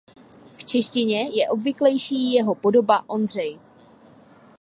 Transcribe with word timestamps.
V 0.53 0.65
češtině 0.65 1.29
je 1.33 1.49
obvyklejší 1.49 2.33
jeho 2.33 2.55
podoba 2.55 3.09
Ondřej. 3.09 3.59